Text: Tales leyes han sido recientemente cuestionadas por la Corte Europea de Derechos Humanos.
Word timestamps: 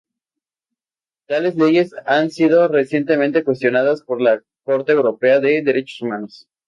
Tales 1.27 1.55
leyes 1.57 1.93
han 2.07 2.31
sido 2.31 2.67
recientemente 2.67 3.43
cuestionadas 3.43 4.01
por 4.01 4.19
la 4.19 4.41
Corte 4.63 4.93
Europea 4.93 5.39
de 5.39 5.61
Derechos 5.61 6.01
Humanos. 6.01 6.47